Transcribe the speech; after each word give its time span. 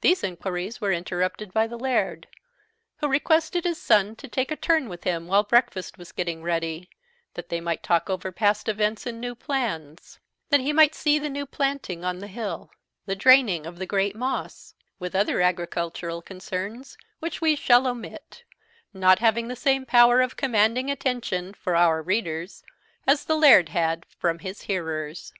These 0.00 0.24
inquiries 0.24 0.80
were 0.80 0.90
interrupted 0.90 1.52
by 1.52 1.68
the 1.68 1.76
Laird, 1.78 2.26
who 2.96 3.06
requested 3.06 3.64
is 3.66 3.80
son 3.80 4.16
to 4.16 4.26
take 4.26 4.50
a 4.50 4.56
turn 4.56 4.88
with 4.88 5.04
him 5.04 5.28
while 5.28 5.44
breakfast 5.44 5.96
was 5.96 6.10
getting 6.10 6.42
ready, 6.42 6.90
that 7.34 7.48
they 7.48 7.60
might 7.60 7.84
talk 7.84 8.10
over 8.10 8.32
past 8.32 8.68
events 8.68 9.06
and 9.06 9.20
new 9.20 9.36
plans; 9.36 10.18
that 10.48 10.58
he 10.58 10.72
might 10.72 10.92
see 10.92 11.20
the 11.20 11.30
new 11.30 11.46
planting 11.46 12.04
on 12.04 12.18
the 12.18 12.26
hill; 12.26 12.72
the 13.06 13.14
draining 13.14 13.64
of 13.64 13.78
the 13.78 13.86
great 13.86 14.16
moss; 14.16 14.74
with 14.98 15.14
other 15.14 15.40
agricultural 15.40 16.20
concerns 16.20 16.98
which 17.20 17.40
we 17.40 17.54
shall 17.54 17.86
omit, 17.86 18.42
not 18.92 19.20
having 19.20 19.46
the 19.46 19.54
same 19.54 19.86
power 19.86 20.20
of 20.20 20.36
commanding 20.36 20.90
attention 20.90 21.54
for 21.54 21.76
our 21.76 22.02
readers 22.02 22.64
as 23.06 23.24
the 23.24 23.36
Laird 23.36 23.68
had 23.68 24.04
from 24.18 24.40
his 24.40 24.62
hearers. 24.62 25.32